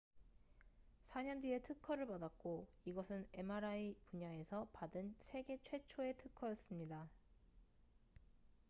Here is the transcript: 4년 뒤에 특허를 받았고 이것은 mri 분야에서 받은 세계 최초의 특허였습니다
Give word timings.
4년 1.03 1.41
뒤에 1.43 1.59
특허를 1.61 2.07
받았고 2.07 2.67
이것은 2.85 3.27
mri 3.33 3.95
분야에서 4.09 4.67
받은 4.73 5.13
세계 5.19 5.57
최초의 5.61 6.17
특허였습니다 6.17 7.07